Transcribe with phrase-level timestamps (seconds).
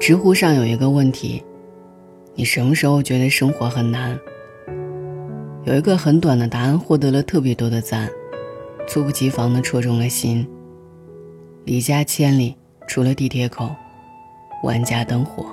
[0.00, 1.44] 知乎上有一个问题：
[2.34, 4.18] 你什么时候觉得生活很难？
[5.64, 8.08] 有一个很短的答案获得了特别多的赞，
[8.88, 10.48] 猝不及防地戳中了心。
[11.66, 12.56] 离家千里，
[12.88, 13.68] 除了地铁口，
[14.64, 15.44] 万家灯火。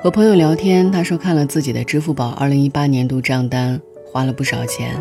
[0.00, 4.94] 和朋友聊天，他说看了自己的支付宝二零一八年度账单，花了不少钱，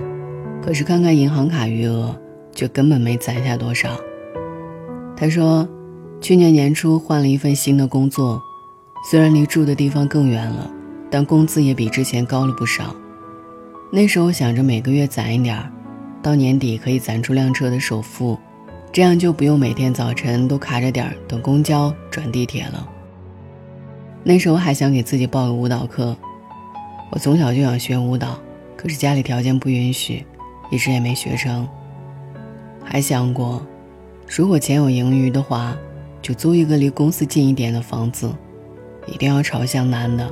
[0.59, 2.19] 可是看看银行卡余额，
[2.51, 3.95] 却根本没攒下多少。
[5.19, 5.67] 他说，
[6.21, 8.39] 去年年初换了一份新的工作，
[9.09, 10.69] 虽然离住的地方更远了，
[11.09, 12.95] 但工资也比之前高了不少。
[13.91, 15.71] 那时候想着每个月攒一点儿，
[16.21, 18.37] 到年底可以攒出辆车的首付，
[18.91, 22.87] 这样就不用每天早晨都卡着点儿等公交转地铁了。
[24.23, 26.15] 那时候还想给自己报个舞蹈课，
[27.11, 28.37] 我从小就想学舞蹈，
[28.75, 30.23] 可是家里条件不允许，
[30.69, 31.67] 一直也没学成。
[32.83, 33.65] 还想过，
[34.27, 35.75] 如果钱有盈余的话，
[36.21, 38.29] 就租一个离公司近一点的房子，
[39.07, 40.29] 一定要朝向南的，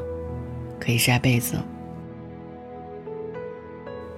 [0.79, 1.55] 可以晒被子。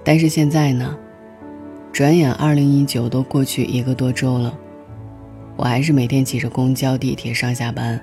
[0.04, 0.98] 但是现在呢，
[1.92, 4.52] 转眼二零一九都过去一个多周了，
[5.56, 8.00] 我还是每天挤着公交、地铁上下班。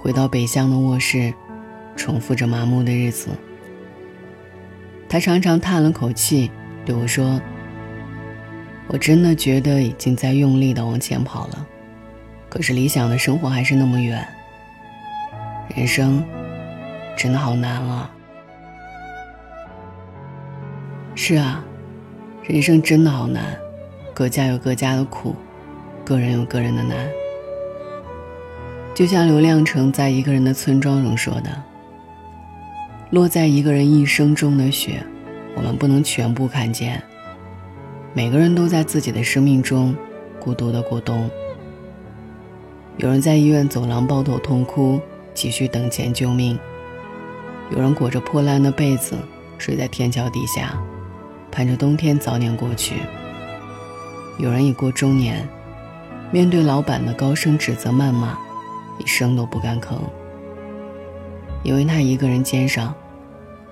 [0.00, 1.32] 回到北向的卧室，
[1.96, 3.28] 重复着麻木的日子。
[5.08, 6.50] 他常常叹了口气，
[6.84, 7.40] 对我说
[8.92, 11.66] ：“我真的觉得已经在用力的往前跑了，
[12.50, 14.22] 可是理想的生活还是那么远。
[15.74, 16.22] 人生
[17.16, 18.10] 真的好难啊！”
[21.16, 21.64] 是啊，
[22.42, 23.56] 人生真的好难，
[24.12, 25.34] 各家有各家的苦，
[26.04, 27.08] 个人有个人的难。
[28.94, 31.50] 就像刘亮程在一个人的村庄中说的
[33.08, 35.02] ：“落在一个人一生中的雪，
[35.56, 37.02] 我们不能全部看见。
[38.14, 39.96] 每个人都在自己的生命中
[40.38, 41.30] 孤独的过冬。
[42.98, 45.00] 有人在医院走廊抱头痛哭，
[45.32, 46.58] 急需等钱救命；
[47.70, 49.16] 有人裹着破烂的被子
[49.56, 50.78] 睡在天桥底下，
[51.50, 52.96] 盼着冬天早点过去；
[54.38, 55.48] 有人已过中年，
[56.30, 58.38] 面对老板的高声指责谩骂。”
[58.98, 59.94] 一声都不敢吭，
[61.64, 62.94] 因为他一个人肩上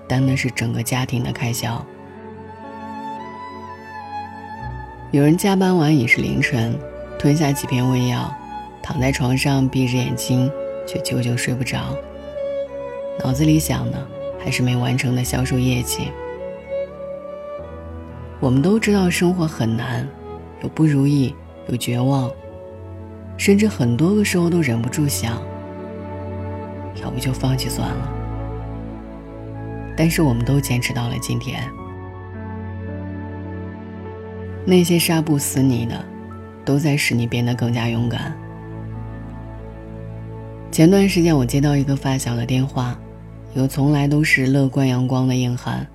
[0.07, 1.85] 担的是整个家庭的开销。
[5.11, 6.73] 有人加班完已是凌晨，
[7.19, 8.33] 吞下几片胃药，
[8.81, 10.49] 躺在床上闭着眼睛，
[10.87, 11.97] 却久久睡不着。
[13.21, 14.07] 脑子里想的
[14.39, 16.07] 还是没完成的销售业绩。
[18.39, 20.07] 我们都知道生活很难，
[20.63, 21.35] 有不如意，
[21.67, 22.31] 有绝望。
[23.35, 25.41] 甚至很多个时候都忍不住想，
[27.03, 28.09] 要不就放弃算了。
[29.97, 31.61] 但是我们都坚持到了今天。
[34.65, 36.03] 那些杀不死你的，
[36.63, 38.35] 都在使你变得更加勇敢。
[40.71, 42.97] 前段时间我接到一个发小的电话，
[43.53, 45.85] 一个从来都是乐观阳光的硬汉，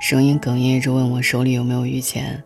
[0.00, 2.42] 声音哽咽着问我手里有没有余钱。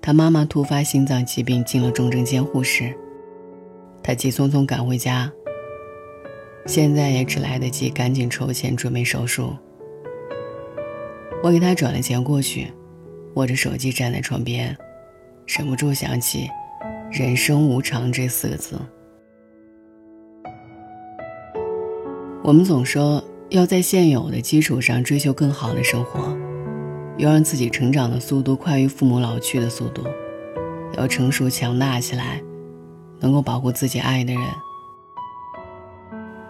[0.00, 2.94] 他妈妈突发心脏疾病进了重症监护室。
[4.02, 5.32] 他急匆匆赶回家，
[6.66, 9.56] 现在也只来得及赶紧筹钱准备手术。
[11.42, 12.70] 我给他转了钱过去，
[13.34, 14.76] 握着手机站在窗边，
[15.46, 16.48] 忍不住想起
[17.12, 18.78] “人生无常”这四个字。
[22.42, 26.36] 我们总说要在现有的基础上追求更好的生活，
[27.18, 30.02] 要让自己成长的速度快于父母老去的速度，
[30.96, 32.42] 要成熟强大起来。
[33.20, 34.42] 能够保护自己爱的人，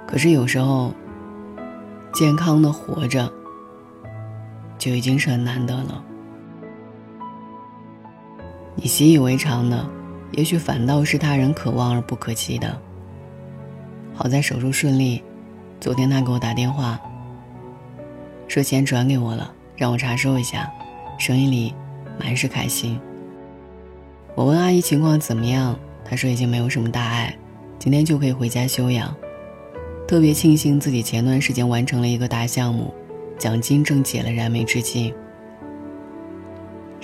[0.08, 0.92] 可是有时候，
[2.12, 3.30] 健康的活着
[4.76, 6.04] 就已经是很难得了。
[8.76, 9.88] 你习以为常的，
[10.32, 12.80] 也许反倒是他人可望而不可及的。
[14.12, 15.22] 好在手术顺利，
[15.80, 17.00] 昨天他给我打电话，
[18.48, 20.70] 说钱转给我了，让我查收一下，
[21.18, 21.74] 声音里
[22.18, 22.98] 满是开心。
[24.34, 25.78] 我问阿姨情况怎么样？
[26.04, 27.34] 他说已经没有什么大碍，
[27.78, 29.14] 今天就可以回家休养。
[30.06, 32.92] 特别庆幸自己前段时间完成了一个大项目，
[33.38, 35.14] 奖金正解了燃眉之急。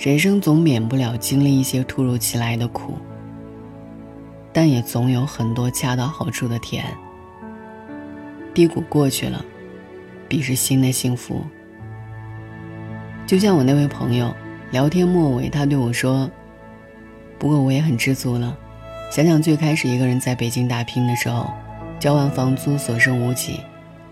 [0.01, 2.97] 人生总免不了经历一些突如其来的苦，
[4.51, 6.83] 但也总有很多恰到好处的甜。
[8.51, 9.45] 低谷过去了，
[10.27, 11.43] 必是新的幸福。
[13.27, 14.33] 就像我那位朋友，
[14.71, 16.27] 聊天末尾他对我说
[17.37, 18.57] ：“不过我也很知足了。”
[19.11, 21.53] 想想最开始一个人在北京打拼的时候，
[21.99, 23.59] 交完房租所剩无几，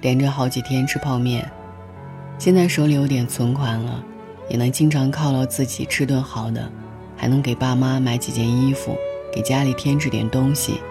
[0.02, 1.50] 连着好几天吃泡面。
[2.38, 4.04] 现在手里有点存款了，
[4.50, 6.70] 也能经常犒劳自己吃顿好的，
[7.16, 8.98] 还能给爸妈买几件衣服，
[9.32, 10.82] 给家里添置点东西，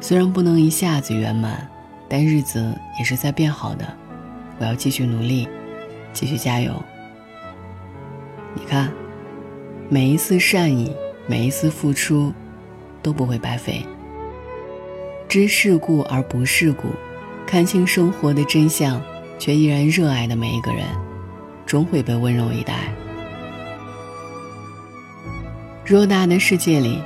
[0.00, 1.68] 虽然不能一下子圆满，
[2.08, 3.86] 但日子也是在变好的。
[4.58, 5.48] 我要继续努力，
[6.12, 6.72] 继续加油。
[8.54, 8.90] 你看，
[9.88, 10.94] 每一次善意，
[11.26, 12.32] 每一次付出，
[13.02, 13.84] 都不会白费。
[15.28, 16.88] 知世故而不世故，
[17.46, 19.02] 看清生活的真相，
[19.38, 20.86] 却依然热爱的每一个人，
[21.66, 22.92] 终会被温柔以待。
[25.84, 27.02] 偌大的世界里。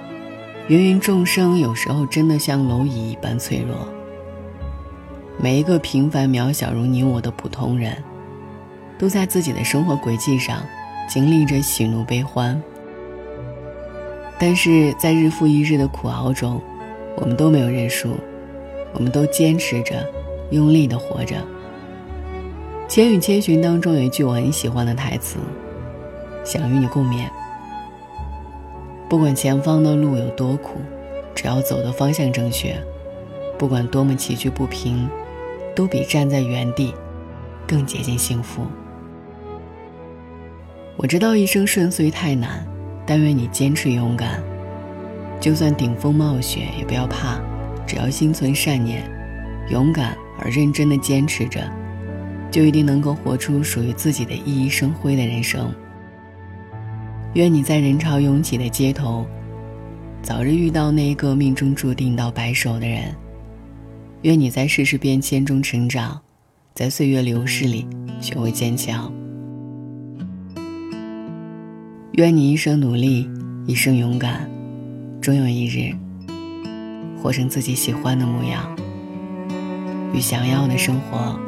[0.68, 3.88] 芸芸众生有时候真的像蝼蚁一般脆弱。
[5.36, 7.96] 每一个平凡渺小如你我的普通人，
[8.96, 10.62] 都在自己的生活轨迹上
[11.08, 12.62] 经历着喜怒悲欢。
[14.38, 16.62] 但是在日复一日的苦熬中，
[17.16, 18.16] 我们都没有认输，
[18.92, 20.08] 我们都坚持着，
[20.52, 21.34] 用力的活着。
[22.90, 25.36] 《千与千寻》当中有一句我很喜欢的台词，
[26.42, 27.28] 想与你共勉。
[29.08, 30.80] 不管前方的路有多苦，
[31.32, 32.76] 只要走的方向正确，
[33.56, 35.08] 不管多么崎岖不平，
[35.72, 36.92] 都比站在原地
[37.64, 38.62] 更接近幸福。
[40.96, 42.66] 我知道一生顺遂太难，
[43.06, 44.42] 但愿你坚持勇敢，
[45.38, 47.38] 就算顶风冒雪也不要怕，
[47.86, 49.08] 只要心存善念，
[49.68, 51.60] 勇敢而认真的坚持着，
[52.50, 55.72] 就一定能够活出属于自己的熠熠生辉的人生。
[57.34, 59.24] 愿你在人潮拥挤的街头，
[60.20, 63.14] 早日遇到那一个命中注定到白首的人。
[64.22, 66.20] 愿你在世事变迁中成长，
[66.74, 67.86] 在岁月流逝里
[68.20, 69.12] 学会坚强。
[72.14, 73.30] 愿你一生努力，
[73.66, 74.50] 一生勇敢，
[75.20, 75.94] 终有一日，
[77.22, 78.76] 活成自己喜欢的模样，
[80.12, 81.38] 与想要的生活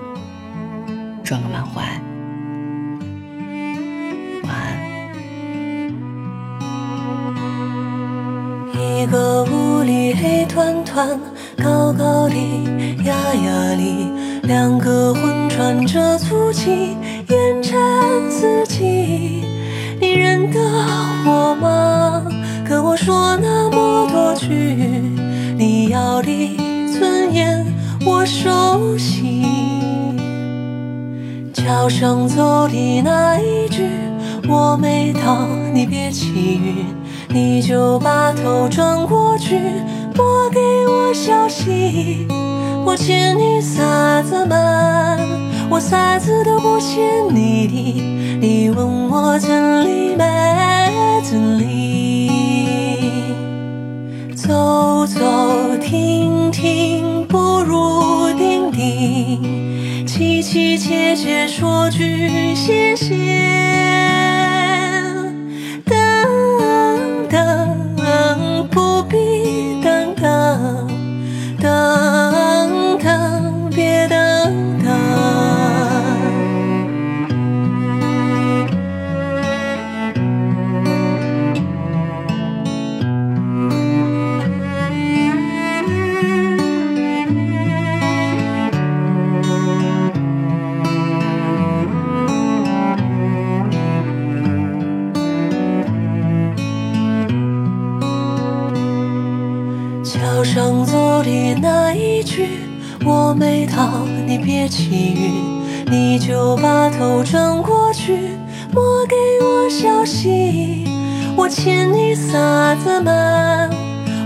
[1.32, 1.82] 撞个满怀。
[8.74, 11.18] 一个屋里黑团团，
[11.56, 12.34] 高高的，
[13.04, 14.10] 压压里，
[14.42, 16.98] 两个魂喘着粗气，
[17.28, 17.80] 烟尘
[18.30, 19.42] 四季。
[19.98, 20.60] 你认得
[21.24, 22.26] 我吗？
[22.68, 24.48] 跟我说那么多句，
[25.56, 26.56] 你要的
[26.92, 27.64] 尊严
[28.04, 29.42] 我熟悉。
[31.64, 33.88] 桥上走的那一句，
[34.48, 36.86] 我没到，你别起晕。
[37.28, 39.60] 你就把头转过去，
[40.12, 42.26] 拨给我消息。
[42.84, 45.16] 我欠你啥子嘛？
[45.70, 47.00] 我啥子都不欠
[47.32, 48.38] 你的。
[48.40, 50.24] 你问我真理没
[51.22, 52.28] 真理？
[54.34, 59.71] 走走停停不如定定，
[60.42, 64.31] 凄凄切切说句谢谢。
[102.34, 102.46] 句，
[103.04, 108.16] 我没到，你别起晕，你就把头转过去，
[108.72, 110.86] 莫给我消息。
[111.36, 113.68] 我欠你啥子嘛？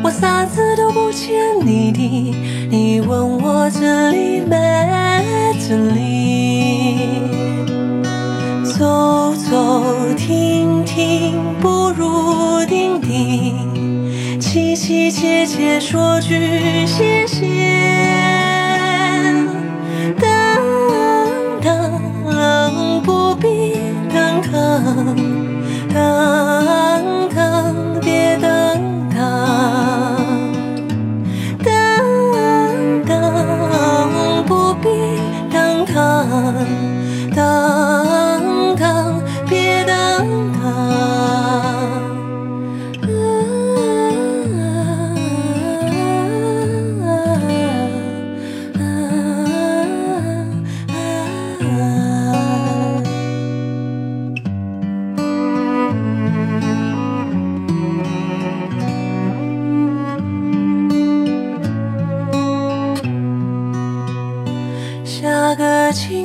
[0.05, 1.35] 我啥子都不欠
[1.65, 2.37] 你的，
[2.71, 4.57] 你问我这里没
[5.69, 7.09] 这里？
[8.63, 9.83] 走走
[10.17, 13.76] 停停不如定定。
[14.57, 17.45] 凄凄切切说句谢谢，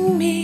[0.02, 0.41] 记你，